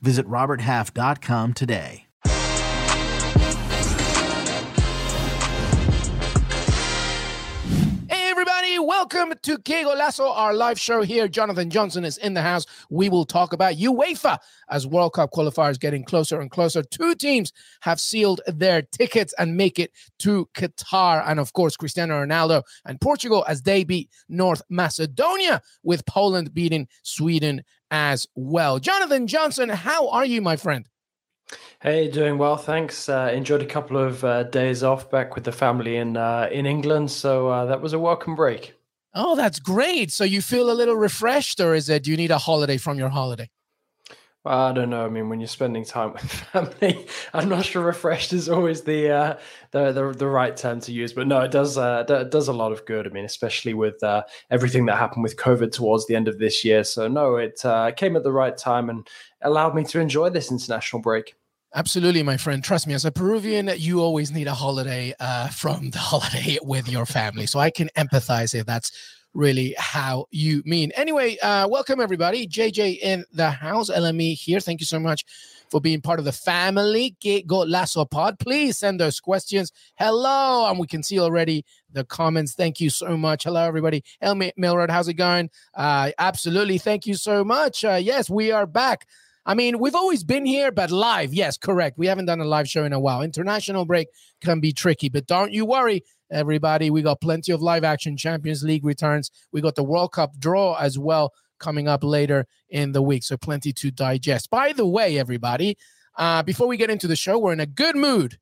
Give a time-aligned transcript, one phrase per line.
[0.00, 2.06] Visit RobertHalf.com today.
[8.08, 11.26] Hey, everybody, welcome to Que Golazo, our live show here.
[11.26, 12.66] Jonathan Johnson is in the house.
[12.90, 14.38] We will talk about UEFA
[14.68, 16.82] as World Cup qualifiers getting closer and closer.
[16.82, 21.22] Two teams have sealed their tickets and make it to Qatar.
[21.26, 26.88] And of course, Cristiano Ronaldo and Portugal as they beat North Macedonia, with Poland beating
[27.02, 28.78] Sweden as well.
[28.78, 30.88] Jonathan Johnson, how are you, my friend?
[31.80, 33.08] Hey, doing well, thanks.
[33.08, 36.66] Uh, enjoyed a couple of uh, days off back with the family in uh, in
[36.66, 38.74] England, so uh, that was a welcome break.
[39.14, 40.10] Oh, that's great.
[40.10, 42.98] So you feel a little refreshed, or is it do you need a holiday from
[42.98, 43.48] your holiday?
[44.46, 45.04] I don't know.
[45.04, 49.10] I mean, when you're spending time with family, I'm not sure refreshed is always the
[49.10, 49.38] uh,
[49.72, 51.12] the, the, the right term to use.
[51.12, 53.06] But no, it does uh, it does a lot of good.
[53.06, 56.64] I mean, especially with uh, everything that happened with COVID towards the end of this
[56.64, 56.84] year.
[56.84, 59.06] So no, it uh, came at the right time and
[59.42, 61.34] allowed me to enjoy this international break.
[61.74, 62.64] Absolutely, my friend.
[62.64, 66.88] Trust me, as a Peruvian, you always need a holiday uh, from the holiday with
[66.88, 67.46] your family.
[67.46, 68.92] So I can empathize if that's
[69.36, 70.90] really how you mean.
[70.96, 72.48] Anyway, uh, welcome everybody.
[72.48, 74.60] JJ in the house, LME here.
[74.60, 75.24] Thank you so much
[75.70, 77.14] for being part of the family.
[77.20, 78.38] Que Golazo Pod.
[78.38, 79.72] Please send us questions.
[79.96, 82.54] Hello, and we can see already the comments.
[82.54, 83.44] Thank you so much.
[83.44, 84.02] Hello, everybody.
[84.22, 85.50] Elmi Milrod, how's it going?
[85.74, 86.78] Uh, absolutely.
[86.78, 87.84] Thank you so much.
[87.84, 89.06] Uh, yes, we are back.
[89.48, 91.32] I mean, we've always been here, but live.
[91.32, 91.98] Yes, correct.
[91.98, 93.22] We haven't done a live show in a while.
[93.22, 94.08] International break
[94.40, 96.90] can be tricky, but don't you worry, everybody.
[96.90, 99.30] We got plenty of live action Champions League returns.
[99.52, 103.24] We got the World Cup draw as well coming up later in the week.
[103.24, 104.50] So plenty to digest.
[104.50, 105.76] By the way, everybody,
[106.16, 108.38] uh, before we get into the show, we're in a good mood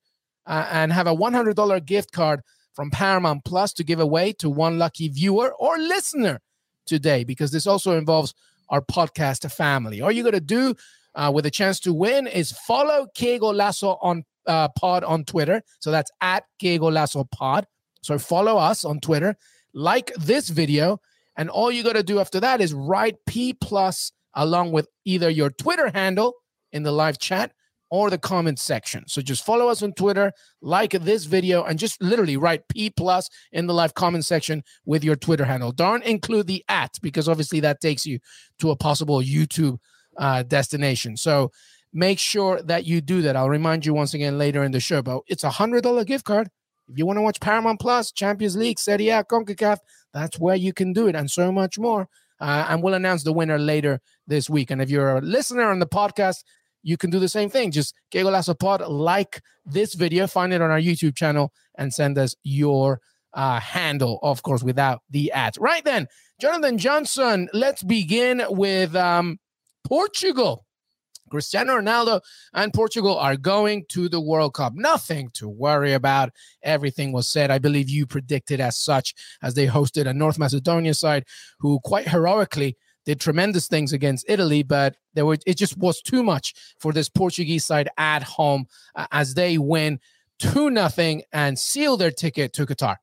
[0.47, 2.41] uh, and have a $100 gift card
[2.75, 6.41] from Paramount Plus to give away to one lucky viewer or listener
[6.87, 8.35] today, because this also involves
[8.69, 10.01] our podcast family.
[10.01, 10.75] All you got to do
[11.15, 15.63] uh, with a chance to win is follow Que Golazo on uh, pod on Twitter.
[15.79, 17.67] So that's at Que Golazo pod.
[18.05, 19.35] So follow us on Twitter,
[19.73, 21.01] like this video,
[21.37, 25.31] and all you got to do after that is write P plus along with either
[25.31, 26.35] your Twitter handle
[26.73, 27.53] in the live chat
[27.91, 29.05] or the comment section.
[29.07, 33.29] So just follow us on Twitter, like this video, and just literally write P plus
[33.53, 35.73] in the live comment section with your Twitter handle.
[35.73, 38.19] Don't include the at because obviously that takes you
[38.59, 39.79] to a possible YouTube
[40.19, 41.17] uh, destination.
[41.17, 41.53] So
[41.93, 43.37] make sure that you do that.
[43.37, 46.25] I'll remind you once again later in the show, but it's a hundred dollar gift
[46.25, 46.51] card.
[46.89, 49.79] If you want to watch Paramount Plus, Champions League, Serie A, CONCACAF,
[50.13, 52.09] that's where you can do it, and so much more.
[52.41, 54.71] Uh, and we'll announce the winner later this week.
[54.71, 56.45] And if you're a listener on the podcast,
[56.83, 57.71] you can do the same thing.
[57.71, 62.19] Just Que Golazo Pod, like this video, find it on our YouTube channel, and send
[62.19, 63.01] us your
[63.33, 65.59] uh, handle, of course, without the ads.
[65.59, 66.07] Right then,
[66.41, 69.39] Jonathan Johnson, let's begin with um,
[69.85, 70.64] Portugal.
[71.31, 72.21] Cristiano Ronaldo
[72.53, 74.75] and Portugal are going to the World Cup.
[74.75, 76.31] Nothing to worry about.
[76.63, 77.51] Everything was said.
[77.51, 81.25] I believe you predicted as such as they hosted a North Macedonia side
[81.59, 86.23] who quite heroically did tremendous things against Italy, but there were it just was too
[86.23, 90.01] much for this Portuguese side at home uh, as they win
[90.41, 92.97] 2 nothing and seal their ticket to Qatar.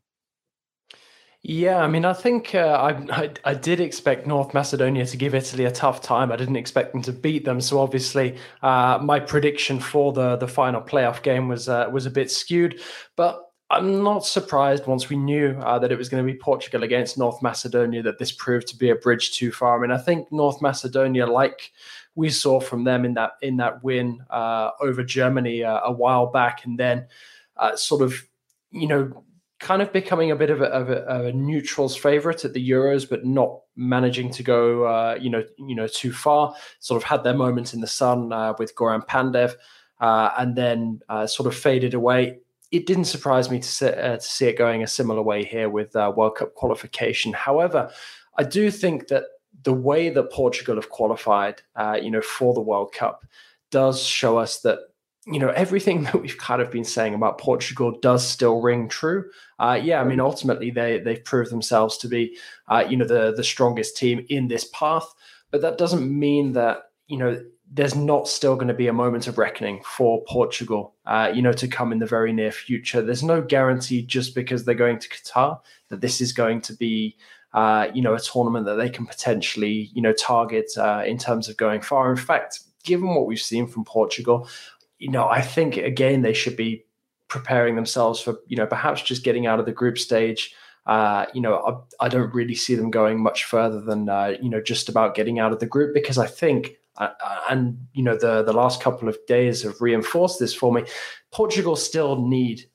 [1.44, 5.34] Yeah, I mean, I think uh, I, I, I did expect North Macedonia to give
[5.34, 6.32] Italy a tough time.
[6.32, 7.60] I didn't expect them to beat them.
[7.62, 12.12] So obviously, uh, my prediction for the the final playoff game was uh, was a
[12.12, 12.80] bit skewed.
[13.16, 13.42] But
[13.72, 17.18] I'm not surprised once we knew uh, that it was going to be Portugal against
[17.18, 19.80] North Macedonia that this proved to be a bridge too far.
[19.80, 21.72] I mean, I think North Macedonia, like
[22.14, 26.28] we saw from them in that in that win uh, over Germany uh, a while
[26.28, 27.08] back, and then
[27.76, 28.14] sort of
[28.70, 29.24] you know
[29.62, 33.08] kind of becoming a bit of a, of a, a neutral's favorite at the Euros,
[33.08, 36.54] but not managing to go, uh, you know, you know, too far.
[36.80, 39.54] Sort of had their moments in the sun uh, with Goran Pandev,
[40.00, 42.40] uh, and then uh, sort of faded away.
[42.72, 45.70] It didn't surprise me to see, uh, to see it going a similar way here
[45.70, 47.32] with uh, World Cup qualification.
[47.32, 47.92] However,
[48.38, 49.26] I do think that
[49.64, 51.62] the way that Portugal have qualified,
[52.02, 53.24] you know, for the World Cup
[53.70, 54.80] does show us that
[55.26, 59.30] you know everything that we've kind of been saying about Portugal does still ring true.
[59.60, 62.38] Uh, yeah, I mean ultimately they they've proved themselves to be
[62.68, 65.12] uh, you know the the strongest team in this path,
[65.52, 67.42] but that doesn't mean that you know
[67.74, 71.54] there's not still going to be a moment of reckoning for Portugal, uh, you know,
[71.54, 73.02] to come in the very near future.
[73.02, 75.58] There's no guarantee just because they're going to Qatar
[75.88, 77.16] that this is going to be,
[77.54, 81.48] uh, you know, a tournament that they can potentially, you know, target uh, in terms
[81.48, 82.12] of going far.
[82.12, 84.50] In fact, given what we've seen from Portugal,
[85.02, 86.86] you know, I think again they should be
[87.28, 90.54] preparing themselves for, you know, perhaps just getting out of the group stage.
[90.86, 94.50] Uh, you know, I, I, don't really see them going much further than, uh, you
[94.50, 97.10] know, just about getting out of the group because I think uh,
[97.50, 100.84] and you know the the last couple of days have reinforced this for me.
[101.32, 102.66] Portugal still need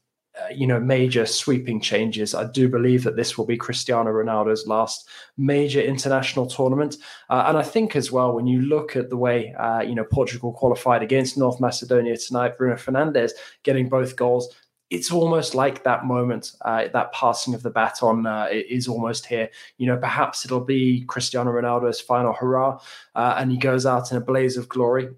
[0.42, 2.34] uh, you know major sweeping changes.
[2.34, 6.96] I do believe that this will be Cristiano Ronaldo's last major international tournament,
[7.30, 10.04] uh, and I think as well when you look at the way uh, you know
[10.04, 14.54] Portugal qualified against North Macedonia tonight, Bruno Fernandes getting both goals
[14.88, 19.50] it's almost like that moment, uh, that passing of the baton uh, is almost here.
[19.78, 22.78] You know, perhaps it'll be Cristiano Ronaldo's final hurrah,
[23.16, 25.08] and he goes out in a blaze of glory.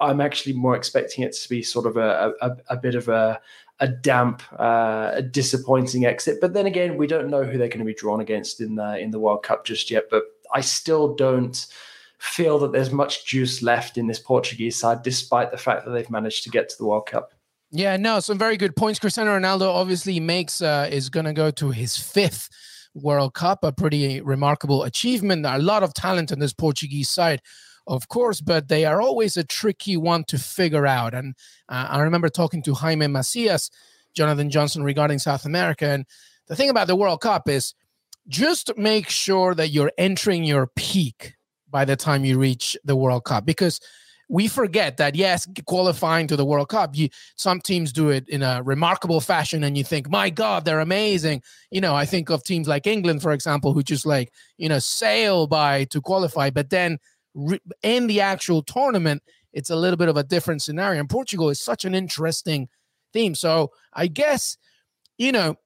[0.00, 3.40] I'm actually more expecting it to be sort of a, a, a bit of a,
[3.78, 6.38] a damp, uh, a disappointing exit.
[6.40, 8.98] But then again, we don't know who they're going to be drawn against in the
[8.98, 10.04] in the World Cup just yet.
[10.10, 11.66] But I still don't
[12.18, 16.10] feel that there's much juice left in this Portuguese side, despite the fact that they've
[16.10, 17.32] managed to get to the World Cup.
[17.70, 18.98] Yeah, no, some very good points.
[18.98, 22.48] Cristiano Ronaldo obviously makes uh, is going to go to his fifth
[22.94, 25.44] World Cup, a pretty remarkable achievement.
[25.44, 27.42] A lot of talent in this Portuguese side,
[27.86, 31.14] of course, but they are always a tricky one to figure out.
[31.14, 31.34] And
[31.68, 33.70] uh, I remember talking to Jaime Macias,
[34.14, 36.04] Jonathan Johnson regarding South America, and
[36.48, 37.74] the thing about the World Cup is
[38.28, 41.34] just make sure that you're entering your peak
[41.70, 43.80] by the time you reach the World Cup because
[44.28, 48.42] we forget that yes, qualifying to the World Cup, you some teams do it in
[48.42, 51.42] a remarkable fashion, and you think, my God, they're amazing.
[51.70, 54.80] You know, I think of teams like England, for example, who just like you know
[54.80, 56.98] sail by to qualify, but then
[57.36, 59.22] re- in the actual tournament,
[59.52, 60.98] it's a little bit of a different scenario.
[60.98, 62.68] And Portugal is such an interesting
[63.12, 63.36] theme.
[63.36, 64.56] So I guess
[65.18, 65.56] you know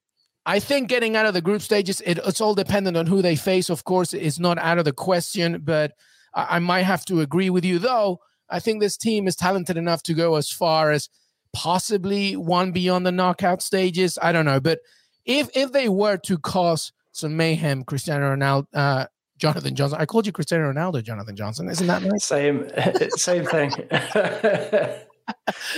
[0.46, 3.36] I think getting out of the group stages, it, it's all dependent on who they
[3.36, 3.68] face.
[3.68, 5.92] Of course, it's not out of the question, but
[6.34, 8.20] I, I, might have to agree with you, though.
[8.48, 11.08] I think this team is talented enough to go as far as
[11.52, 14.18] possibly one beyond the knockout stages.
[14.20, 14.80] I don't know, but
[15.24, 19.06] if if they were to cause some mayhem, Cristiano Ronaldo, uh,
[19.40, 19.98] Jonathan Johnson.
[20.00, 21.68] I called you Cristiano Ronaldo, Jonathan Johnson.
[21.68, 22.24] Isn't that nice?
[22.24, 22.70] Same,
[23.16, 23.72] same thing.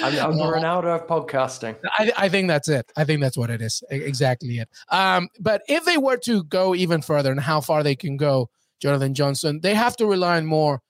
[0.02, 1.76] I'm, I'm the Ronaldo of podcasting.
[1.98, 2.90] I, I, think that's it.
[2.96, 3.82] I think that's what it is.
[3.90, 4.68] Exactly it.
[4.88, 8.50] Um, but if they were to go even further and how far they can go,
[8.80, 10.80] Jonathan Johnson, they have to rely on more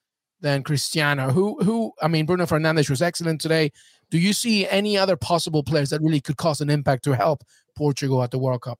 [0.41, 1.31] than Cristiano.
[1.31, 3.71] Who who I mean Bruno Fernandes was excellent today.
[4.11, 7.45] Do you see any other possible players that really could cause an impact to help
[7.77, 8.79] Portugal at the World Cup?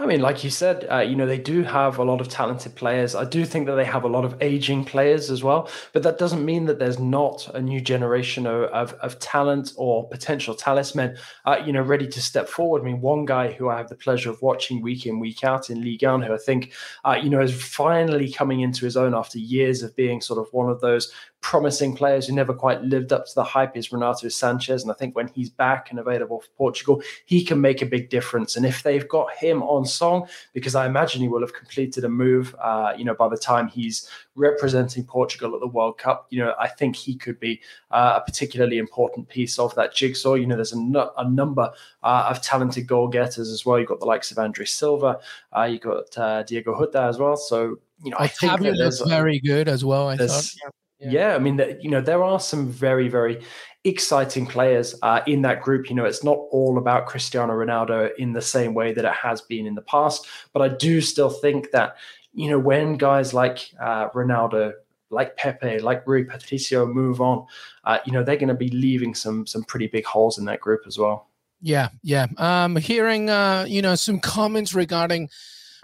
[0.00, 2.76] I mean, like you said, uh, you know, they do have a lot of talented
[2.76, 3.16] players.
[3.16, 6.18] I do think that they have a lot of aging players as well, but that
[6.18, 11.16] doesn't mean that there's not a new generation of, of, of talent or potential talisman,
[11.46, 12.82] uh, you know, ready to step forward.
[12.82, 15.68] I mean, one guy who I have the pleasure of watching week in, week out
[15.68, 16.72] in Ligue 1, who I think,
[17.04, 20.46] uh, you know, is finally coming into his own after years of being sort of
[20.52, 24.26] one of those promising players who never quite lived up to the hype is Renato
[24.26, 24.82] Sanches.
[24.82, 28.10] And I think when he's back and available for Portugal, he can make a big
[28.10, 28.56] difference.
[28.56, 32.08] And if they've got him on song, because I imagine he will have completed a
[32.08, 36.42] move, uh, you know, by the time he's representing Portugal at the World Cup, you
[36.42, 37.60] know, I think he could be
[37.90, 40.34] uh, a particularly important piece of that jigsaw.
[40.34, 41.70] You know, there's a, a number
[42.02, 43.78] uh, of talented goal getters as well.
[43.78, 45.20] You've got the likes of Andre Silva,
[45.56, 47.36] uh, you've got uh, Diogo Jota as well.
[47.36, 50.08] So, you know, I think that looks very good as well.
[50.08, 50.52] I thought.
[50.62, 50.70] Yeah.
[51.00, 53.40] Yeah, I mean, the, you know, there are some very, very
[53.84, 55.88] exciting players uh, in that group.
[55.88, 59.40] You know, it's not all about Cristiano Ronaldo in the same way that it has
[59.40, 61.96] been in the past, but I do still think that,
[62.32, 64.72] you know, when guys like uh, Ronaldo,
[65.10, 67.46] like Pepe, like Rui Patricio move on,
[67.84, 70.60] uh, you know, they're going to be leaving some some pretty big holes in that
[70.60, 71.28] group as well.
[71.60, 72.26] Yeah, yeah.
[72.36, 75.30] Um, hearing, uh, you know, some comments regarding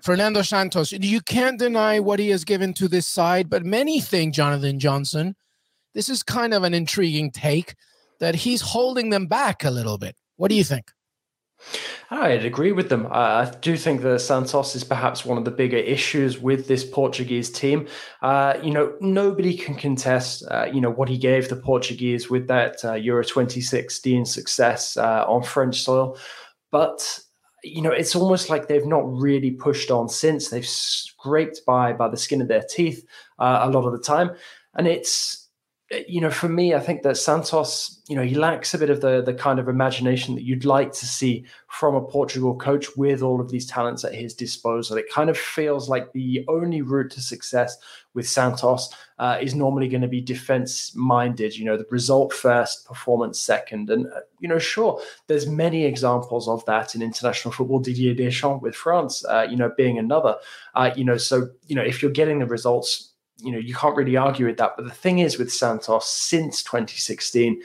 [0.02, 4.34] Fernando Santos, you can't deny what he has given to this side, but many think,
[4.34, 5.36] Jonathan Johnson,
[5.94, 7.74] this is kind of an intriguing take
[8.20, 10.16] that he's holding them back a little bit.
[10.36, 10.90] What do you think?
[12.10, 13.08] I'd agree with them.
[13.10, 17.50] I do think that Santos is perhaps one of the bigger issues with this Portuguese
[17.50, 17.88] team.
[18.22, 22.46] Uh, you know, nobody can contest, uh, you know, what he gave the Portuguese with
[22.48, 26.18] that uh, Euro 2016 success uh, on French soil.
[26.70, 27.20] But
[27.64, 30.50] you know, it's almost like they've not really pushed on since.
[30.50, 33.04] They've scraped by by the skin of their teeth
[33.38, 34.30] uh, a lot of the time,
[34.74, 35.43] and it's
[36.08, 39.00] you know, for me, I think that Santos, you know, he lacks a bit of
[39.00, 43.22] the the kind of imagination that you'd like to see from a Portugal coach with
[43.22, 44.96] all of these talents at his disposal.
[44.96, 47.76] It kind of feels like the only route to success
[48.14, 51.56] with Santos uh, is normally going to be defense minded.
[51.56, 56.48] You know, the result first, performance second, and uh, you know, sure, there's many examples
[56.48, 57.80] of that in international football.
[57.80, 60.36] Didier Deschamps with France, uh, you know, being another.
[60.74, 63.96] Uh, you know, so you know, if you're getting the results you know, you can't
[63.96, 64.74] really argue with that.
[64.76, 67.62] But the thing is with Santos, since 2016,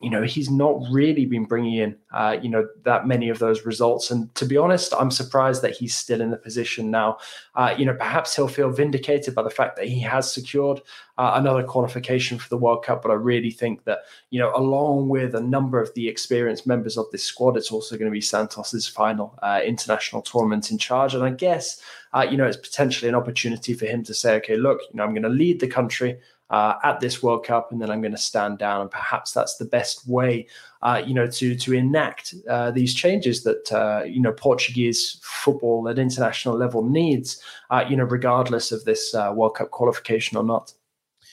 [0.00, 3.66] you know, he's not really been bringing in, uh, you know, that many of those
[3.66, 4.10] results.
[4.10, 7.18] And to be honest, I'm surprised that he's still in the position now.
[7.54, 10.80] Uh, you know, perhaps he'll feel vindicated by the fact that he has secured
[11.18, 13.02] uh, another qualification for the World Cup.
[13.02, 16.96] But I really think that, you know, along with a number of the experienced members
[16.96, 21.14] of this squad, it's also going to be Santos's final uh, international tournament in charge.
[21.14, 21.82] And I guess,
[22.14, 25.04] uh, you know, it's potentially an opportunity for him to say, okay, look, you know,
[25.04, 26.18] I'm going to lead the country
[26.50, 28.82] uh, at this World Cup, and then I'm going to stand down.
[28.82, 30.46] And perhaps that's the best way,
[30.82, 35.88] uh, you know, to to enact uh, these changes that uh, you know Portuguese football
[35.88, 40.44] at international level needs, uh, you know, regardless of this uh, World Cup qualification or
[40.44, 40.74] not.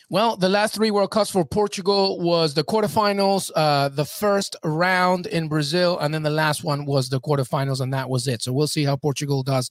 [0.09, 5.25] Well, the last three World Cups for Portugal was the quarterfinals, uh, the first round
[5.25, 8.41] in Brazil, and then the last one was the quarterfinals, and that was it.
[8.41, 9.69] So we'll see how Portugal does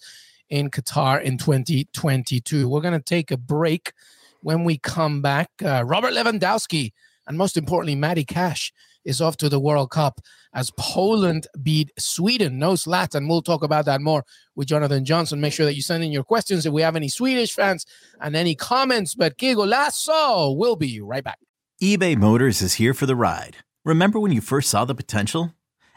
[0.50, 2.68] in Qatar in 2022.
[2.68, 3.92] We're going to take a break
[4.40, 5.50] when we come back.
[5.64, 6.92] Uh, Robert Lewandowski
[7.26, 8.72] and most importantly, Matty Cash
[9.04, 10.20] is off to the World Cup
[10.54, 12.58] as Poland beat Sweden.
[12.58, 14.24] No Zlatan, and We'll talk about that more
[14.54, 15.40] with Jonathan Johnson.
[15.40, 17.84] Make sure that you send in your questions if we have any Swedish fans
[18.20, 19.14] and any comments.
[19.14, 21.38] But que Golazo We'll be right back.
[21.82, 23.58] eBay Motors is here for the ride.
[23.84, 25.52] Remember when you first saw the potential?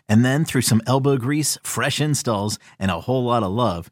[0.08, 3.91] And then through some elbow grease, fresh installs, and a whole lot of love,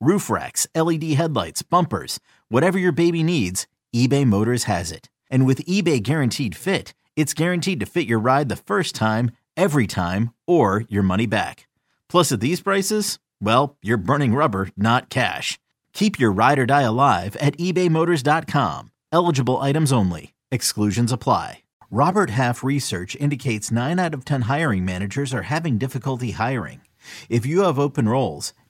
[0.00, 5.08] roof racks, LED headlights, bumpers, whatever your baby needs, eBay Motors has it.
[5.30, 9.86] And with eBay Guaranteed Fit, it's guaranteed to fit your ride the first time, every
[9.86, 11.66] time, or your money back.
[12.08, 15.58] Plus, at these prices, well, you're burning rubber, not cash.
[15.92, 18.90] Keep your ride or die alive at ebaymotors.com.
[19.12, 20.34] Eligible items only.
[20.50, 21.62] Exclusions apply.
[21.90, 26.80] Robert Half research indicates 9 out of 10 hiring managers are having difficulty hiring.
[27.28, 28.52] If you have open roles,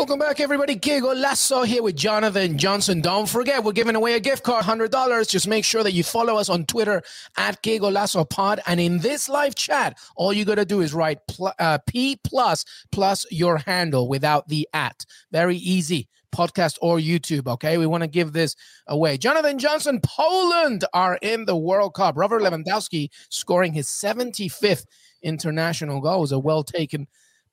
[0.00, 0.76] Welcome back, everybody.
[0.76, 3.02] Que Golazo here with Jonathan Johnson.
[3.02, 5.28] Don't forget, we're giving away a gift card, $100.
[5.28, 7.02] Just make sure that you follow us on Twitter
[7.36, 8.60] at Que Golazo Pod.
[8.66, 12.18] And in this live chat, all you got to do is write pl- uh, P
[12.24, 15.04] plus plus your handle without the at.
[15.32, 16.08] Very easy.
[16.34, 17.46] Podcast or YouTube.
[17.46, 17.76] Okay.
[17.76, 19.18] We want to give this away.
[19.18, 22.16] Jonathan Johnson, Poland are in the World Cup.
[22.16, 24.86] Robert Lewandowski scoring his 75th
[25.22, 26.16] international goal.
[26.16, 27.06] It was a well taken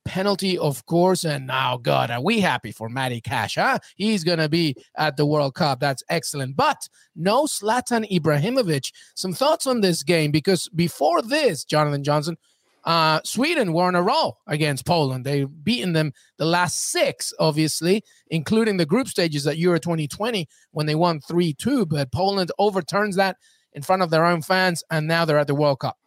[0.08, 1.26] penalty, of course.
[1.26, 3.56] And now, God, are we happy for Matty Cash?
[3.56, 3.80] Huh?
[3.96, 5.80] He's going to be at the World Cup.
[5.80, 6.56] That's excellent.
[6.56, 8.92] But no Zlatan Ibrahimovic.
[9.16, 12.38] Some thoughts on this game because before this, Jonathan Johnson,
[12.86, 15.26] uh, Sweden were on a roll against Poland.
[15.26, 20.86] They've beaten them the last six, obviously, including the group stages at Euro 2020 when
[20.86, 21.86] they won 3 2.
[21.86, 23.36] But Poland overturns that
[23.74, 25.98] in front of their own fans, and now they're at the World Cup.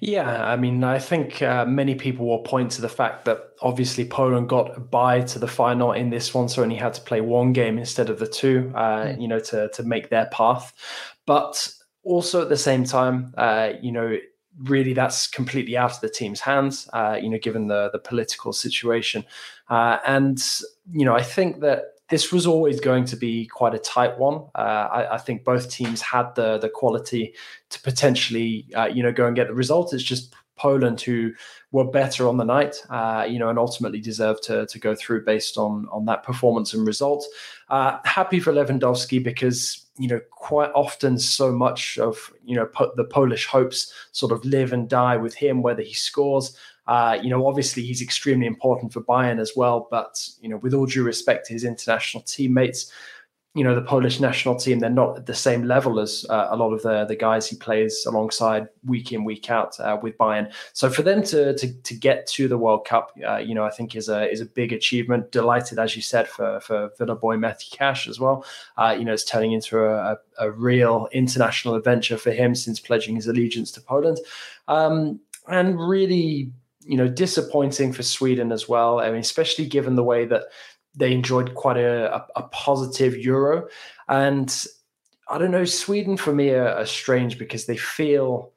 [0.00, 4.04] Yeah, I mean, I think uh, many people will point to the fact that obviously
[4.04, 7.20] Poland got a bye to the final in this one, so only had to play
[7.20, 9.20] one game instead of the two, uh, mm.
[9.20, 10.72] you know, to to make their path.
[11.26, 14.16] But also at the same time, uh, you know,
[14.58, 18.52] really that's completely out of the team's hands, uh, you know, given the the political
[18.52, 19.24] situation,
[19.70, 20.42] uh, and
[20.90, 24.36] you know, I think that this was always going to be quite a tight one.
[24.54, 27.34] Uh, I, I, think both teams had the the quality
[27.70, 29.92] to potentially, uh, you know, go and get the result.
[29.92, 31.32] It's just Poland who
[31.72, 35.24] were better on the night, uh, you know, and ultimately deserved to to go through
[35.24, 37.26] based on on that performance and result.
[37.68, 42.92] Uh, happy for Lewandowski because you know quite often so much of you know po-
[42.94, 47.30] the Polish hopes sort of live and die with him, whether he scores Uh, you
[47.30, 49.88] know, obviously he's extremely important for Bayern as well.
[49.90, 52.92] But you know, with all due respect to his international teammates,
[53.54, 56.56] you know the Polish national team they're not at the same level as uh, a
[56.56, 60.52] lot of the the guys he plays alongside week in week out uh, with Bayern.
[60.72, 63.70] So for them to to, to get to the World Cup, uh, you know I
[63.70, 65.30] think is a is a big achievement.
[65.30, 68.44] Delighted as you said for for Villa boy Matthew Cash as well.
[68.76, 73.14] Uh, you know it's turning into a, a, real international adventure for him since pledging
[73.14, 74.18] his allegiance to Poland,
[74.66, 76.50] um, and really
[76.84, 79.00] you know disappointing for Sweden as well.
[79.00, 80.44] I mean especially given the way that
[80.94, 83.68] they enjoyed quite a, a, a, positive Euro.
[84.08, 84.66] And
[85.28, 88.52] I don't know, Sweden for me are, are, strange because they feel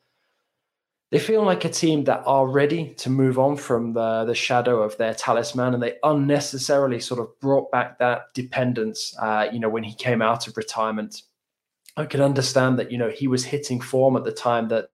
[1.09, 4.81] they feel like a team that are ready to move on from the, the shadow
[4.81, 9.15] of their talisman, and they unnecessarily sort of brought back that dependence.
[9.17, 11.21] Uh, you know, when he came out of retirement,
[11.95, 14.89] I could understand that you know he was hitting form at the time that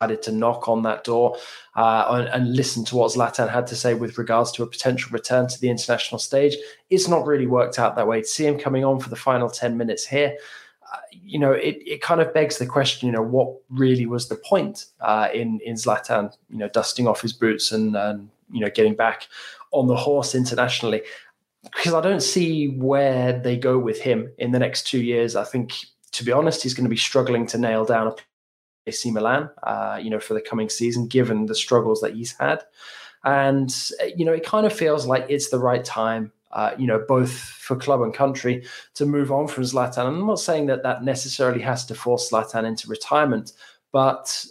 [0.00, 1.36] decided to knock on that door
[1.76, 5.46] uh, and, listen to what Zlatan had to say with regards to a potential return
[5.46, 6.56] to the international stage.
[6.88, 8.22] It's not really worked out that way.
[8.22, 10.36] To see him coming on for the final 10 minutes here,
[10.90, 14.28] uh, you know, it, it kind of begs the question, you know, what really was
[14.28, 18.60] the point uh, in, in Zlatan, you know, dusting off his boots and, and, you
[18.60, 19.28] know, getting back
[19.72, 21.02] on the horse internationally?
[21.62, 25.36] Because I don't see where they go with him in the next two years.
[25.36, 25.74] I think,
[26.12, 28.14] to be honest, he's going to be struggling to nail down a
[28.86, 32.64] AC Milan, uh, you know, for the coming season, given the struggles that he's had.
[33.24, 33.74] And,
[34.16, 37.30] you know, it kind of feels like it's the right time, uh, you know, both
[37.30, 40.06] for club and country to move on from Zlatan.
[40.06, 43.52] I'm not saying that that necessarily has to force Zlatan into retirement,
[43.92, 44.44] but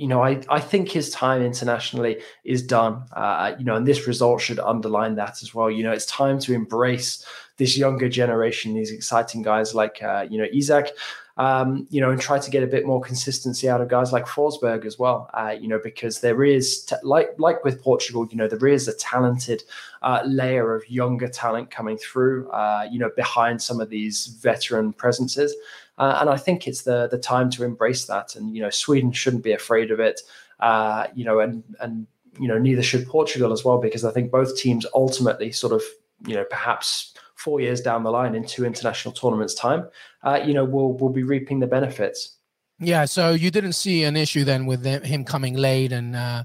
[0.00, 3.04] you know, I, I think his time internationally is done.
[3.12, 5.70] Uh, you know, and this result should underline that as well.
[5.70, 7.22] You know, it's time to embrace
[7.58, 10.88] this younger generation, these exciting guys like, uh, you know, Isak,
[11.40, 14.26] um, you know, and try to get a bit more consistency out of guys like
[14.26, 15.30] Forsberg as well.
[15.32, 18.88] Uh, you know, because there is, t- like like with Portugal, you know, there is
[18.88, 19.62] a talented
[20.02, 22.50] uh, layer of younger talent coming through.
[22.50, 25.56] Uh, you know, behind some of these veteran presences,
[25.96, 28.36] uh, and I think it's the the time to embrace that.
[28.36, 30.20] And you know, Sweden shouldn't be afraid of it.
[30.60, 32.06] Uh, you know, and and
[32.38, 35.82] you know, neither should Portugal as well, because I think both teams ultimately sort of,
[36.26, 39.88] you know, perhaps four years down the line in two international tournaments time,
[40.22, 42.36] uh, you know, we'll we'll be reaping the benefits.
[42.78, 43.04] Yeah.
[43.04, 46.16] So you didn't see an issue then with him coming late and.
[46.16, 46.44] Uh,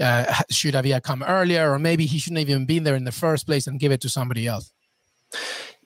[0.00, 3.04] uh, should have he come earlier, or maybe he shouldn't have even been there in
[3.04, 4.72] the first place and give it to somebody else?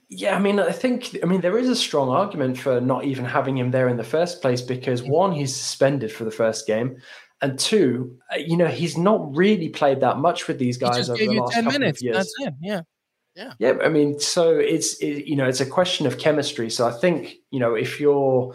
[0.08, 3.24] Yeah, I mean, I think, I mean, there is a strong argument for not even
[3.24, 6.98] having him there in the first place because one, he's suspended for the first game,
[7.42, 11.18] and two, uh, you know, he's not really played that much with these guys over
[11.18, 12.00] the last couple minutes.
[12.00, 12.16] of years.
[12.16, 12.54] That's it.
[12.60, 12.82] Yeah.
[13.34, 13.52] Yeah.
[13.58, 13.74] Yeah.
[13.82, 16.70] I mean, so it's, it, you know, it's a question of chemistry.
[16.70, 18.54] So I think, you know, if you're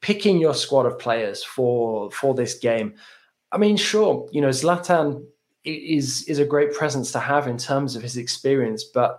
[0.00, 2.94] picking your squad of players for, for this game,
[3.52, 5.24] I mean, sure, you know, Zlatan
[5.64, 9.18] is, is a great presence to have in terms of his experience, but,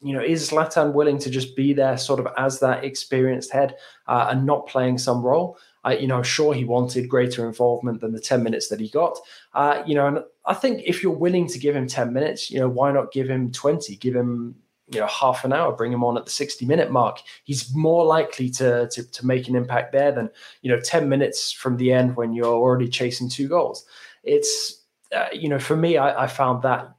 [0.00, 3.76] you know, is Zlatan willing to just be there sort of as that experienced head
[4.06, 5.58] uh, and not playing some role?
[5.84, 9.18] I, you know, sure he wanted greater involvement than the 10 minutes that he got.
[9.54, 12.60] Uh, you know, and I think if you're willing to give him 10 minutes, you
[12.60, 13.96] know, why not give him 20?
[13.96, 14.56] Give him,
[14.92, 17.20] you know, half an hour, bring him on at the 60 minute mark.
[17.44, 20.30] He's more likely to, to, to make an impact there than,
[20.62, 23.86] you know, 10 minutes from the end when you're already chasing two goals.
[24.22, 26.94] It's, uh, you know, for me, I, I found that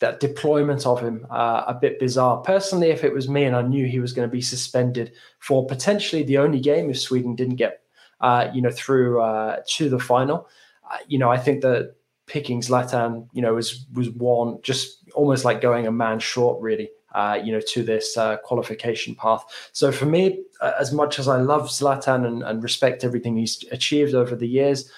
[0.00, 2.38] that deployment of him uh, a bit bizarre.
[2.38, 5.66] Personally, if it was me and I knew he was going to be suspended for
[5.66, 7.83] potentially the only game if Sweden didn't get
[8.20, 10.48] uh, you know, through uh, to the final.
[10.90, 11.94] Uh, you know, I think that
[12.26, 16.90] picking Zlatan, you know, was was one just almost like going a man short, really.
[17.14, 19.44] Uh, you know, to this uh, qualification path.
[19.70, 20.42] So for me,
[20.80, 24.90] as much as I love Zlatan and, and, respect everything he's achieved over the years,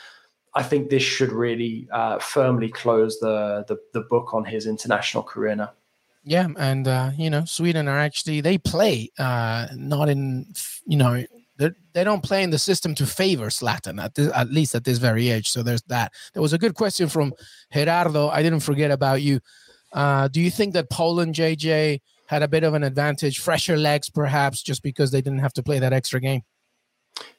[0.54, 5.22] I think this should really uh, firmly close the, the, the book on his international
[5.22, 5.72] career now.
[6.24, 10.52] Yeah, and uh, you know, Sweden are actually they play uh, not in
[10.84, 11.24] you know
[11.58, 15.30] they don't play in the system to favor Zlatan at, at least at this very
[15.30, 15.48] age.
[15.48, 16.12] So there's that.
[16.34, 17.32] There was a good question from
[17.72, 18.28] Gerardo.
[18.28, 19.40] I didn't forget about you.
[19.92, 24.10] Uh, do you think that Poland JJ had a bit of an advantage, fresher legs
[24.10, 26.42] perhaps, just because they didn't have to play that extra game?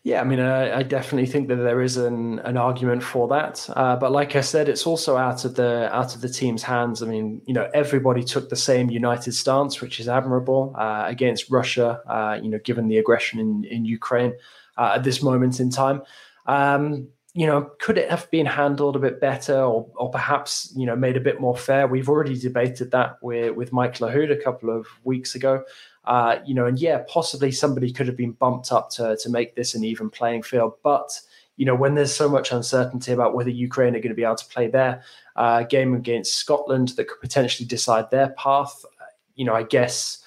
[0.03, 3.69] Yeah, I mean, I, I, definitely think that there is an, an argument for that.
[3.75, 7.03] Uh, but like I said, it's also out of the out of the team's hands.
[7.03, 11.51] I mean, you know, everybody took the same united stance, which is admirable uh, against
[11.51, 12.01] Russia.
[12.07, 14.33] Uh, you know, given the aggression in in Ukraine
[14.77, 16.01] uh, at this moment in time.
[16.45, 20.87] Um, you know, could it have been handled a bit better, or, or perhaps you
[20.87, 21.85] know made a bit more fair?
[21.85, 25.63] We've already debated that with with Mike Lahoud a couple of weeks ago.
[26.07, 29.55] Uh, you know, and yeah, possibly somebody could have been bumped up to to make
[29.55, 31.11] this an even playing field, but
[31.57, 34.35] you know, when there's so much uncertainty about whether Ukraine are going to be able
[34.35, 35.03] to play their
[35.35, 38.85] uh, game against Scotland that could potentially decide their path,
[39.35, 40.19] you know, I guess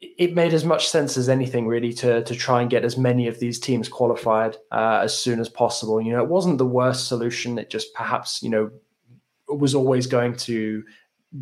[0.00, 3.28] it made as much sense as anything really to to try and get as many
[3.28, 6.00] of these teams qualified uh, as soon as possible.
[6.00, 7.58] You know, it wasn't the worst solution.
[7.58, 8.70] It just perhaps you know
[9.48, 10.82] was always going to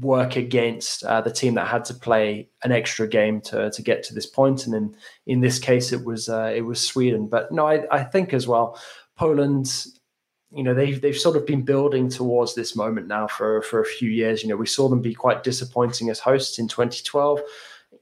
[0.00, 4.02] work against uh, the team that had to play an extra game to to get
[4.04, 4.66] to this point.
[4.66, 4.96] And in
[5.26, 7.28] in this case, it was uh, it was Sweden.
[7.28, 8.78] But no, I, I think as well,
[9.16, 9.86] Poland.
[10.50, 13.84] You know they've they've sort of been building towards this moment now for for a
[13.84, 14.42] few years.
[14.42, 17.42] You know we saw them be quite disappointing as hosts in 2012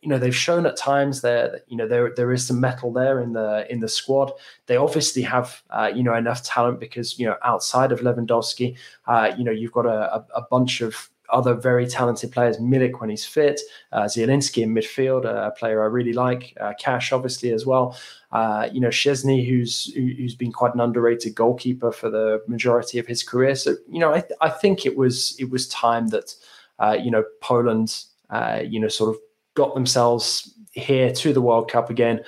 [0.02, 3.20] you know they've shown at times that you know there there is some mettle there
[3.20, 4.32] in the in the squad.
[4.66, 9.32] They obviously have uh, you know enough talent because you know outside of Lewandowski, uh,
[9.36, 12.58] you know you've got a, a, bunch of other very talented players.
[12.58, 13.60] Milik when he's fit,
[13.92, 16.56] uh, Zielinski in midfield, a player I really like.
[16.60, 17.96] Uh, Cash obviously as well.
[18.32, 23.06] Uh, you know Szczesny, who's who's been quite an underrated goalkeeper for the majority of
[23.06, 23.54] his career.
[23.54, 26.34] So you know I, th- I think it was it was time that
[26.78, 28.04] uh, you know Poland.
[28.28, 29.20] Uh, you know, sort of
[29.54, 32.22] got themselves here to the World Cup again,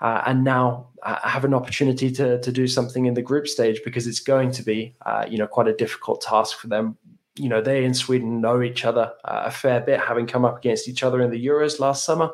[0.00, 3.80] uh, and now uh, have an opportunity to to do something in the group stage
[3.84, 6.96] because it's going to be uh, you know quite a difficult task for them.
[7.36, 10.58] You know they in Sweden know each other uh, a fair bit, having come up
[10.58, 12.30] against each other in the Euros last summer.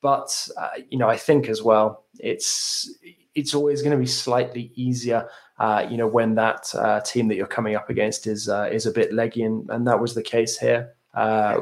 [0.00, 2.90] But uh, you know I think as well it's
[3.34, 5.28] it's always going to be slightly easier.
[5.58, 6.72] Uh, you know when that
[7.04, 10.14] team that you're coming up against is is a bit leggy, and, and that was
[10.14, 10.92] the case here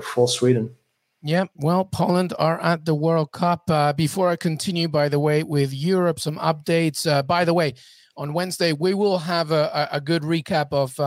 [0.03, 0.75] for Sweden.
[1.23, 3.71] Yeah, well, Poland are at the World Cup.
[3.71, 7.07] Uh, before I continue, by the way, with Europe, some updates.
[7.07, 7.75] Uh, by the way,
[8.17, 10.99] on Wednesday, we will have a, a good recap of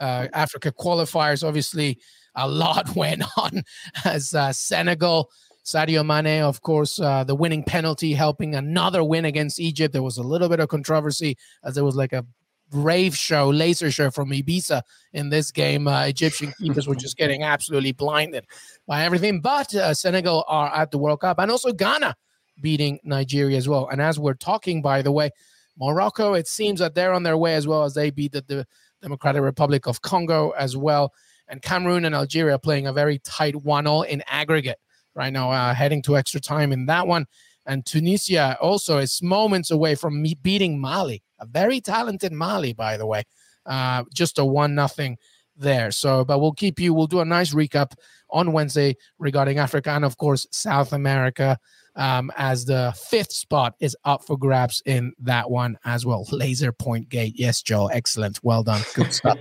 [0.00, 1.46] uh, Africa qualifiers.
[1.46, 1.98] Obviously,
[2.34, 3.62] a lot went on
[4.04, 5.30] as uh, Senegal,
[5.64, 9.92] Sadio Mane, of course, uh, the winning penalty helping another win against Egypt.
[9.92, 12.24] There was a little bit of controversy as there was like a
[12.72, 14.82] rave show, laser show from Ibiza
[15.12, 15.86] in this game.
[15.86, 18.46] Uh, Egyptian keepers were just getting absolutely blinded
[18.86, 19.40] by everything.
[19.40, 22.16] But uh, Senegal are at the World Cup, and also Ghana
[22.60, 23.88] beating Nigeria as well.
[23.88, 25.30] And as we're talking, by the way,
[25.78, 28.66] Morocco, it seems that they're on their way as well as they beat the, the
[29.02, 31.12] Democratic Republic of Congo as well.
[31.48, 34.78] And Cameroon and Algeria playing a very tight 1 0 in aggregate
[35.14, 37.26] right now, uh, heading to extra time in that one.
[37.66, 43.06] And Tunisia also is moments away from beating Mali a very talented Mali, by the
[43.06, 43.24] way.
[43.66, 45.18] Uh, just a one nothing
[45.56, 45.90] there.
[45.90, 46.94] So, but we'll keep you.
[46.94, 47.92] We'll do a nice recap
[48.30, 51.58] on Wednesday regarding Africa and, of course, South America.
[51.96, 56.26] Um, as the fifth spot is up for grabs in that one as well.
[56.30, 57.34] Laser Point Gate.
[57.36, 57.88] Yes, Joe.
[57.88, 58.38] Excellent.
[58.42, 58.82] Well done.
[58.94, 59.38] Good stuff.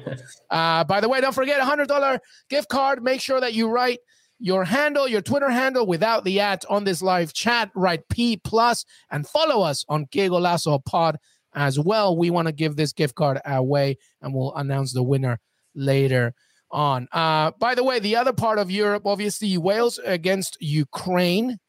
[0.49, 3.03] uh, by the way, don't forget a $100 gift card.
[3.03, 3.99] Make sure that you write
[4.39, 7.69] your handle, your Twitter handle without the at on this live chat.
[7.75, 11.17] Write P plus and follow us on Que Golazo Pod
[11.53, 12.17] as well.
[12.17, 15.39] We want to give this gift card away and we'll announce the winner
[15.75, 16.33] later
[16.71, 17.07] on.
[17.11, 21.59] Uh, by the way, the other part of Europe, obviously, Wales against Ukraine.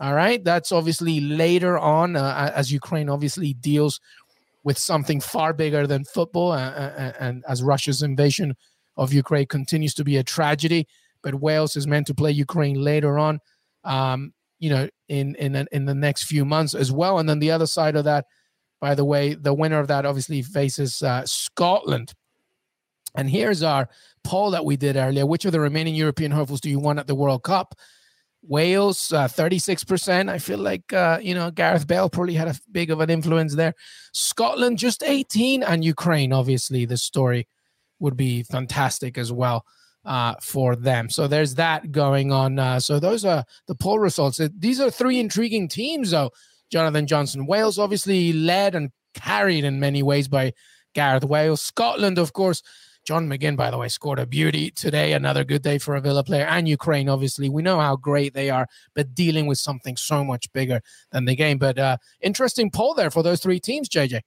[0.00, 0.42] All right.
[0.42, 4.00] That's obviously later on uh, as Ukraine obviously deals
[4.64, 6.54] with something far bigger than football.
[6.54, 8.56] And as Russia's invasion
[8.96, 10.88] of Ukraine continues to be a tragedy.
[11.22, 13.40] But Wales is meant to play Ukraine later on,
[13.84, 17.18] um, you know, in, in, in the next few months as well.
[17.18, 18.24] And then the other side of that,
[18.80, 22.14] by the way, the winner of that obviously faces uh, Scotland.
[23.14, 23.90] And here's our
[24.24, 25.26] poll that we did earlier.
[25.26, 27.74] Which of the remaining European hopefuls do you want at the World Cup?
[28.42, 30.30] Wales, uh, 36%.
[30.30, 33.54] I feel like, uh, you know, Gareth Bale probably had a big of an influence
[33.54, 33.74] there.
[34.12, 35.62] Scotland, just 18.
[35.62, 37.46] And Ukraine, obviously, the story
[37.98, 39.64] would be fantastic as well
[40.04, 41.10] uh, for them.
[41.10, 42.58] So there's that going on.
[42.58, 44.40] Uh, so those are the poll results.
[44.58, 46.30] These are three intriguing teams, though.
[46.70, 47.46] Jonathan Johnson.
[47.46, 50.52] Wales obviously led and carried in many ways by
[50.94, 51.60] Gareth Wales.
[51.60, 52.62] Scotland, of course,
[53.04, 55.12] John McGinn, by the way, scored a beauty today.
[55.12, 56.44] Another good day for a Villa player.
[56.44, 57.48] And Ukraine, obviously.
[57.48, 61.34] We know how great they are, but dealing with something so much bigger than the
[61.34, 61.58] game.
[61.58, 64.20] But uh, interesting poll there for those three teams, JJ.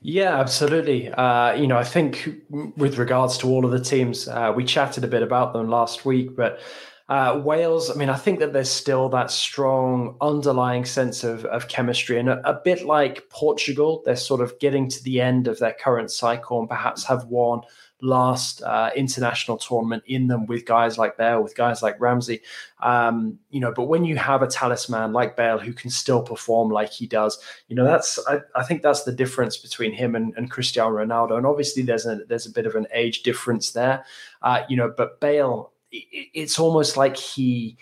[0.00, 1.10] Yeah, absolutely.
[1.10, 2.42] Uh, you know, I think
[2.76, 6.04] with regards to all of the teams, uh, we chatted a bit about them last
[6.04, 6.60] week, but
[7.06, 11.68] uh, Wales, I mean, I think that there's still that strong underlying sense of, of
[11.68, 12.18] chemistry.
[12.18, 15.74] And a, a, bit like Portugal, they're sort of getting to the end of their
[15.74, 17.60] current cycle and perhaps have won
[18.00, 22.40] last uh, international tournament in them with guys like Bale, with guys like Ramsey.
[22.80, 26.70] Um, you know, but when you have a talisman like Bale who can still perform
[26.70, 27.38] like he does,
[27.68, 31.36] you know, that's I, I think that's the difference between him and, and, Cristiano Ronaldo.
[31.36, 34.04] And obviously there's a there's a bit of an age difference there.
[34.40, 37.76] Uh, you know, but Bale it's almost like he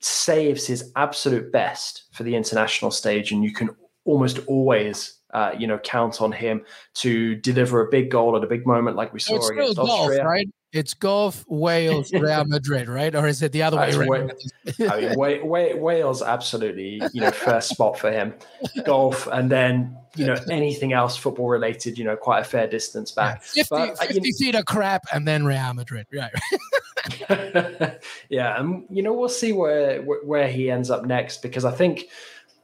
[0.00, 3.70] saves his absolute best for the international stage, and you can
[4.04, 8.46] almost always uh, you know, count on him to deliver a big goal at a
[8.46, 10.24] big moment like we saw it's against golf, Austria.
[10.24, 10.48] right?
[10.72, 13.14] It's golf, Wales, Real Madrid, right?
[13.14, 14.32] Or is it the other way around?
[14.88, 18.32] I mean, Wa- Wa- Wales absolutely, you know, first spot for him.
[18.84, 23.12] Golf, and then you know anything else football related, you know, quite a fair distance
[23.12, 23.42] back.
[23.42, 26.32] 50, But, uh, 50 you- feet of crap, and then Real Madrid, right?
[28.28, 32.08] yeah, and you know we'll see where where he ends up next because I think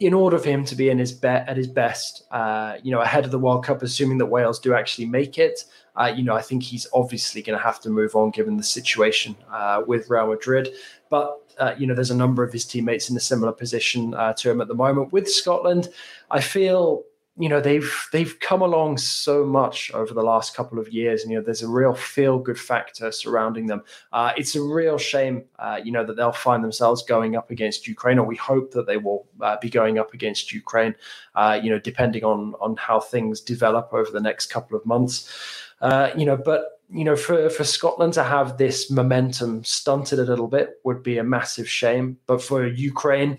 [0.00, 3.24] in order for him to be in his at his best, uh, you know, ahead
[3.24, 5.64] of the World Cup, assuming that Wales do actually make it,
[5.96, 8.62] uh, you know, I think he's obviously going to have to move on given the
[8.62, 10.68] situation uh, with Real Madrid.
[11.10, 14.32] But uh, you know, there's a number of his teammates in a similar position uh,
[14.34, 15.12] to him at the moment.
[15.12, 15.88] With Scotland,
[16.30, 17.02] I feel
[17.38, 21.30] you know they've they've come along so much over the last couple of years and
[21.30, 23.82] you know there's a real feel good factor surrounding them.
[24.12, 27.86] Uh, it's a real shame uh, you know that they'll find themselves going up against
[27.86, 30.94] ukraine or we hope that they will uh, be going up against ukraine
[31.36, 35.32] uh, you know depending on on how things develop over the next couple of months.
[35.80, 40.24] Uh, you know but you know for for scotland to have this momentum stunted a
[40.24, 43.38] little bit would be a massive shame but for ukraine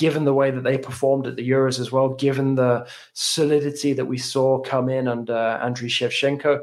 [0.00, 4.06] given the way that they performed at the Euros as well, given the solidity that
[4.06, 6.62] we saw come in under Andriy Shevchenko,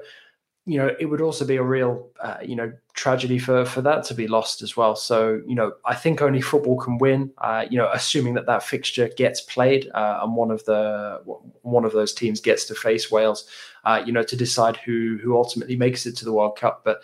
[0.65, 4.03] you know, it would also be a real, uh, you know, tragedy for for that
[4.05, 4.95] to be lost as well.
[4.95, 7.31] So, you know, I think only football can win.
[7.37, 11.21] Uh, you know, assuming that that fixture gets played uh, and one of the
[11.61, 13.45] one of those teams gets to face Wales,
[13.85, 16.81] uh, you know, to decide who who ultimately makes it to the World Cup.
[16.83, 17.03] But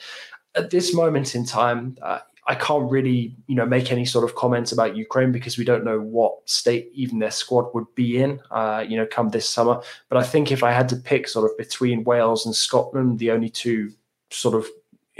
[0.55, 4.35] at this moment in time, uh, I can't really, you know, make any sort of
[4.35, 8.39] comments about Ukraine because we don't know what state even their squad would be in,
[8.51, 9.81] uh, you know, come this summer.
[10.09, 13.31] But I think if I had to pick sort of between Wales and Scotland, the
[13.31, 13.93] only two
[14.29, 14.67] sort of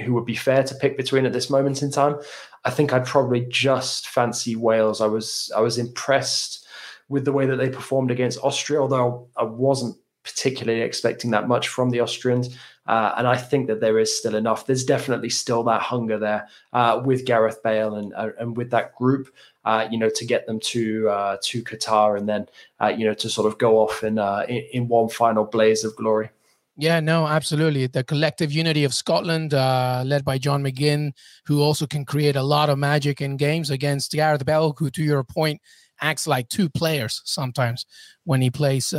[0.03, 2.19] who would be fair to pick between at this moment in time,
[2.65, 5.01] I think I'd probably just fancy Wales.
[5.01, 6.65] I was I was impressed
[7.09, 11.67] with the way that they performed against Austria, although I wasn't particularly expecting that much
[11.67, 12.55] from the Austrians.
[12.85, 14.65] Uh, and I think that there is still enough.
[14.65, 18.93] There's definitely still that hunger there uh, with Gareth Bale and uh, and with that
[18.95, 19.29] group,
[19.63, 22.47] uh, you know, to get them to uh, to Qatar and then
[22.81, 25.95] uh, you know to sort of go off in, in, in one final blaze of
[25.95, 26.29] glory.
[26.75, 27.85] Yeah, no, absolutely.
[27.85, 31.11] The collective unity of Scotland, led by John McGinn,
[31.45, 35.03] who also can create a lot of magic in games against Gareth Bale, who, to
[35.03, 35.61] your point,
[36.03, 37.85] acts like two players sometimes
[38.25, 38.93] when he plays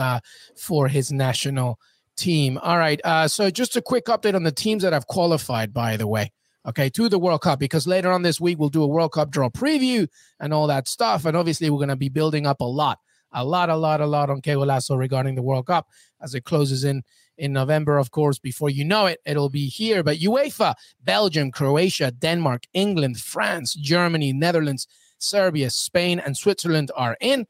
[0.57, 1.79] for his national
[2.17, 2.59] team.
[2.59, 3.01] All right.
[3.05, 6.33] Uh, so just a quick update on the teams that have qualified, by the way.
[6.67, 9.31] Okay, to the World Cup because later on this week we'll do a World Cup
[9.31, 10.09] draw preview
[10.41, 11.27] and all that stuff.
[11.27, 13.01] And obviously we're going to be building up a lot,
[13.33, 15.89] a lot, a lot, a lot on Golazo regarding the World Cup
[16.23, 17.03] as it closes in
[17.37, 17.99] in November.
[17.99, 20.03] Of course, before you know it, it'll be here.
[20.03, 27.47] But UEFA, Belgium, Croatia, Denmark, England, France, Germany, Netherlands, Serbia, Spain, and Switzerland are in.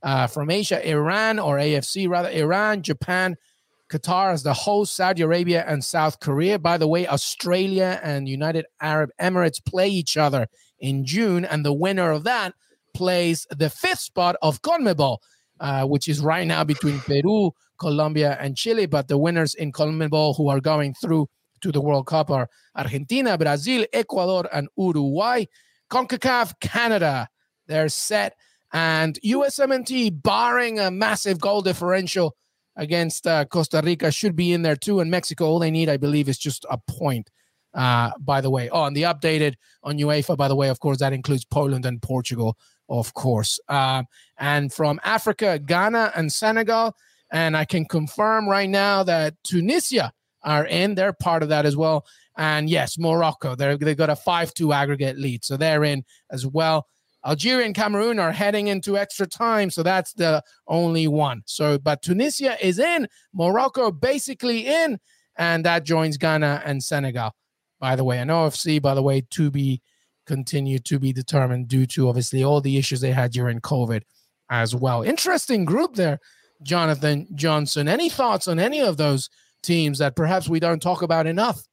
[0.00, 3.36] Uh, from Asia, Iran or AFC rather, Iran, Japan,
[3.88, 6.58] Qatar as the host, Saudi Arabia and South Korea.
[6.58, 10.46] By the way, Australia and United Arab Emirates play each other
[10.78, 12.54] in June, and the winner of that
[12.94, 15.18] plays the fifth spot of CONMEBOL,
[15.60, 18.86] uh, which is right now between Peru, Colombia, and Chile.
[18.86, 21.28] But the winners in CONMEBOL who are going through
[21.62, 25.44] to the World Cup are Argentina, Brazil, Ecuador, and Uruguay.
[25.90, 27.28] CONCACAF, Canada,
[27.66, 28.36] they're set.
[28.72, 32.36] And USMNT, barring a massive goal differential,
[32.78, 35.00] against uh, Costa Rica should be in there too.
[35.00, 37.28] And Mexico, all they need, I believe, is just a point.
[37.74, 40.98] Uh, by the way, oh, and the updated on UEFA, by the way, of course,
[40.98, 42.56] that includes Poland and Portugal,
[42.88, 43.60] of course.
[43.68, 44.04] Uh,
[44.38, 46.96] and from Africa, Ghana and Senegal.
[47.30, 50.94] And I can confirm right now that Tunisia are in.
[50.94, 52.06] They're part of that as well.
[52.38, 55.44] And yes, Morocco, they've got a 5 2 aggregate lead.
[55.44, 56.86] So they're in as well.
[57.26, 61.42] Algeria and Cameroon are heading into extra time, so that's the only one.
[61.46, 64.98] So, but Tunisia is in, Morocco basically in,
[65.36, 67.32] and that joins Ghana and Senegal.
[67.80, 69.82] By the way, and OFC, by the way, to be
[70.26, 74.02] continued to be determined due to obviously all the issues they had during COVID
[74.50, 75.02] as well.
[75.02, 76.20] Interesting group there,
[76.62, 77.88] Jonathan Johnson.
[77.88, 79.28] Any thoughts on any of those
[79.62, 81.67] teams that perhaps we don't talk about enough?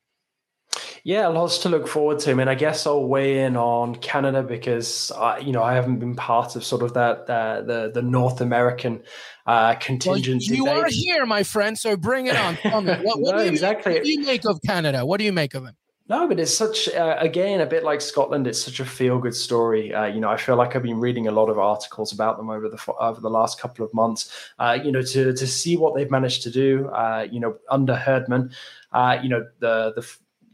[1.04, 2.32] Yeah, lots to look forward to.
[2.32, 6.00] I mean, I guess I'll weigh in on Canada because I, you know I haven't
[6.00, 9.04] been part of sort of that uh, the the North American
[9.46, 10.44] uh, contingent.
[10.48, 10.84] Well, you debate.
[10.84, 11.78] are here, my friend.
[11.78, 12.56] So bring it on.
[12.58, 13.94] Tell me, what, what no, do you, exactly.
[13.94, 15.06] What do you make of Canada?
[15.06, 15.76] What do you make of it?
[16.08, 18.46] No, but it's such uh, again a bit like Scotland.
[18.46, 19.92] It's such a feel good story.
[19.92, 22.52] Uh, you know, I feel like I've been reading a lot of articles about them
[22.52, 24.32] over the over the last couple of months.
[24.60, 26.90] Uh, you know, to to see what they've managed to do.
[26.90, 28.52] Uh, you know, under Herdman,
[28.92, 30.08] uh, you know the the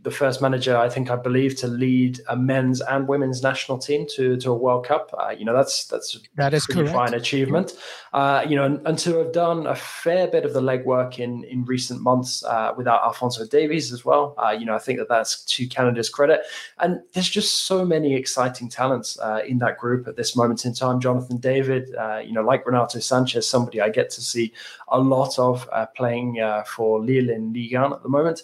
[0.04, 4.08] the first manager, I think, I believe, to lead a men's and women's national team
[4.16, 5.14] to to a World Cup.
[5.18, 6.92] Uh, you know, that's that's that is correct.
[6.92, 7.74] fine achievement.
[8.14, 11.44] Uh, you know, and, and, to have done a fair bit of the legwork in
[11.46, 14.34] in recent months uh, without Alfonso Davies as well.
[14.38, 16.42] Uh, you know, I think that that's to Canada's credit.
[16.80, 20.74] And there's just so many exciting talents uh, in that group at this moment in
[20.74, 21.00] time.
[21.00, 24.52] Jonathan David, uh, you know, like Renato Sanches, somebody I get to see
[24.88, 28.42] a lot of playing for Lille in Ligue 1 at the moment.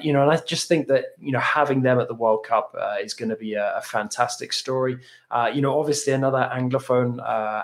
[0.00, 2.76] You know, and I just think that you know having them at the World Cup
[3.02, 4.98] is going to be a, a, fantastic story.
[5.52, 7.18] you know, obviously another anglophone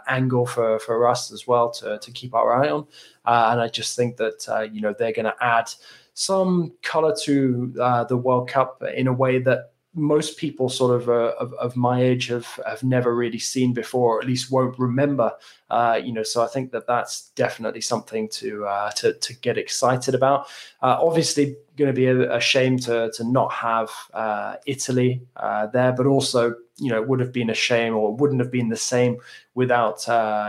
[0.09, 2.87] angle for for us as well to, to keep our eye on.
[3.25, 5.71] Uh, and I just think that, uh, you know, they're going to add
[6.15, 11.09] some color to uh, the World Cup in a way that most people sort of,
[11.09, 14.79] uh, of, of my age have have never really seen before, or at least won't
[14.79, 15.33] remember.
[15.69, 19.59] Uh, you know, so I think that that's definitely something to uh, to to get
[19.59, 20.47] excited about.
[20.81, 25.67] Uh, obviously, going to be a, a, shame to to not have uh, Italy uh,
[25.67, 28.69] there, but also you know it would have been a shame or wouldn't have been
[28.69, 29.17] the same
[29.55, 30.07] without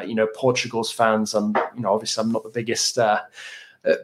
[0.08, 1.34] you know Portugal's fans.
[1.34, 3.00] And you know, obviously, I'm not the biggest.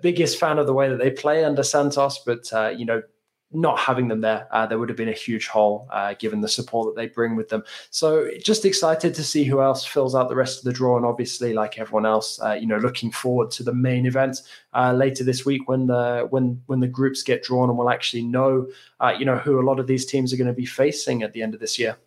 [0.02, 3.04] biggest fan of the way that they play under Santos, but you know
[3.52, 6.48] not having them there, uh, there would have been a huge hole uh, given the
[6.48, 7.64] support that they bring with them.
[7.92, 11.06] So just excited to see who else fills out the rest of the draw, and
[11.06, 14.42] obviously, like everyone else, uh, you know, looking forward to the main event
[14.74, 18.24] uh, later this week when the when when the groups get drawn, and we'll actually
[18.24, 18.68] know,
[19.00, 21.34] uh, you know, who a lot of these teams are going to be facing at
[21.34, 21.98] the end of this year.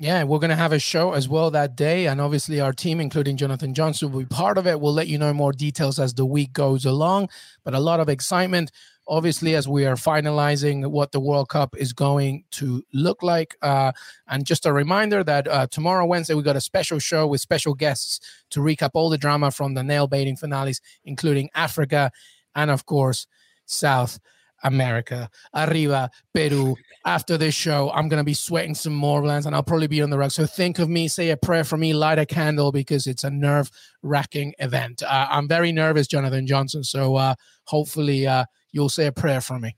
[0.00, 2.08] Yeah, we're going to have a show as well that day.
[2.08, 4.80] And obviously, our team, including Jonathan Johnson, will be part of it.
[4.80, 7.28] We'll let you know more details as the week goes along.
[7.62, 8.72] But a lot of excitement
[9.06, 13.92] obviously as we are finalizing what the world cup is going to look like uh,
[14.28, 17.74] and just a reminder that uh, tomorrow wednesday we got a special show with special
[17.74, 22.10] guests to recap all the drama from the nail baiting finales including africa
[22.54, 23.26] and of course
[23.66, 24.18] south
[24.64, 26.76] America, arriba, Peru.
[27.06, 30.10] After this show, I'm gonna be sweating some more lands, and I'll probably be on
[30.10, 30.32] the rug.
[30.32, 33.30] So think of me, say a prayer for me, light a candle because it's a
[33.30, 33.70] nerve
[34.02, 35.02] wracking event.
[35.02, 36.82] Uh, I'm very nervous, Jonathan Johnson.
[36.82, 37.34] So uh,
[37.66, 39.76] hopefully, uh, you'll say a prayer for me.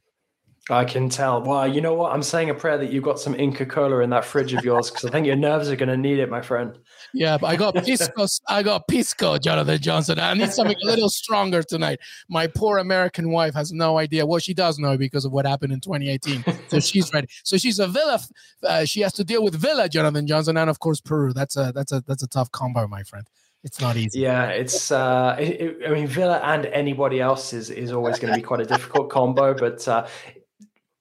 [0.69, 1.43] I can tell.
[1.43, 2.13] Well, you know what?
[2.13, 4.91] I'm saying a prayer that you've got some Inca Kola in that fridge of yours
[4.91, 6.77] because I think your nerves are going to need it, my friend.
[7.15, 8.27] Yeah, but I got pisco.
[8.49, 10.19] I got pisco, Jonathan Johnson.
[10.19, 12.01] I need something a little stronger tonight.
[12.29, 14.27] My poor American wife has no idea.
[14.27, 16.45] Well, she does know because of what happened in 2018.
[16.69, 17.29] So she's ready.
[17.45, 18.21] So she's a Villa.
[18.65, 21.33] Uh, she has to deal with Villa, Jonathan Johnson, and of course Peru.
[21.33, 23.27] That's a that's a that's a tough combo, my friend
[23.67, 24.21] it's not easy.
[24.21, 24.93] Yeah, it's.
[24.93, 28.43] Uh, it, it, I mean, Villa and anybody else is is always going to be
[28.43, 29.87] quite a difficult combo, but.
[29.87, 30.07] Uh,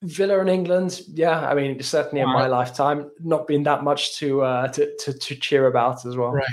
[0.06, 4.41] Villa in England, yeah, I mean, certainly in my lifetime, not been that much to,
[4.41, 6.32] uh, to to to cheer about as well.
[6.32, 6.46] Right.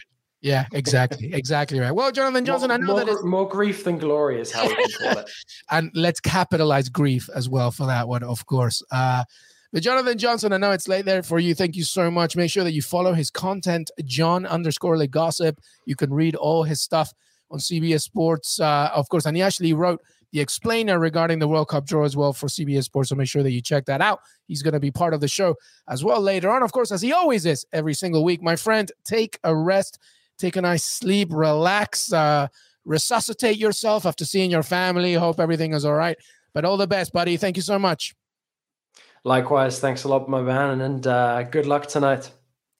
[0.43, 1.93] Yeah, exactly, exactly right.
[1.93, 4.67] Well, Jonathan Johnson, more, I know more, that is more grief than glory is how
[4.67, 5.31] we can call it.
[5.71, 8.83] and let's capitalize grief as well for that one, of course.
[8.91, 9.25] Uh,
[9.73, 11.55] but Jonathan Johnson, I know it's late there for you.
[11.55, 12.37] Thank you so much.
[12.37, 15.61] Make sure that you follow his content, John underscore Le Gossip.
[15.87, 17.15] You can read all his stuff
[17.51, 19.25] on CBS Sports, uh, of course.
[19.25, 22.85] And he actually wrote the explainer regarding the World Cup draw as well for CBS
[22.85, 23.11] Sports.
[23.11, 24.21] So make sure that you check that out.
[24.49, 25.55] He's going to be part of the show
[25.89, 28.43] as well later on, of course, as he always is every single week.
[28.43, 29.99] My friend, take a rest,
[30.39, 32.49] take a nice sleep, relax, uh,
[32.85, 35.15] resuscitate yourself after seeing your family.
[35.15, 36.17] Hope everything is all right.
[36.55, 37.37] But all the best, buddy.
[37.37, 38.15] Thank you so much.
[39.25, 42.33] Likewise, thanks a lot, my man, and uh, good luck tonight.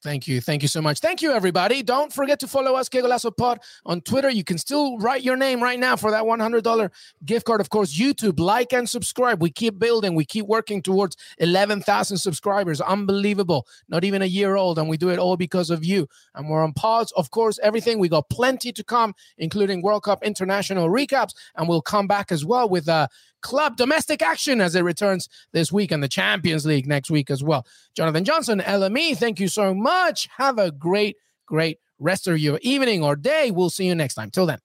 [0.03, 0.41] Thank you.
[0.41, 0.99] Thank you so much.
[0.99, 1.81] Thank you, everybody.
[1.81, 4.31] Don't forget to follow us, Que Golazo Pod, on Twitter.
[4.31, 6.91] You can still write your name right now for that $100
[7.25, 7.61] gift card.
[7.61, 9.41] Of course, YouTube, like and subscribe.
[9.41, 10.17] We keep building.
[10.17, 12.81] We keep working towards 11,000 subscribers.
[12.81, 13.69] Unbelievable.
[13.89, 14.77] Not even a year old.
[14.81, 16.09] And we do it all because of you.
[16.35, 18.01] And we're on pods, of course, everything.
[18.01, 21.33] We got plenty to come, including World Cup international recaps.
[21.55, 23.07] And we'll come back as well with uh,
[23.43, 27.43] club domestic action as it returns this week and the Champions League next week as
[27.43, 27.67] well.
[27.95, 30.29] Jonathan Johnson, LME, thank you so much.
[30.39, 33.51] Have a great, great rest of your evening or day.
[33.51, 34.31] We'll see you next time.
[34.31, 34.59] Till then.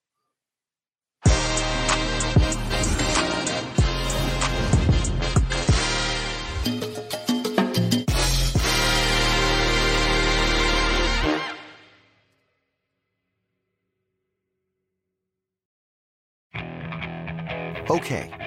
[17.89, 18.46] Okay.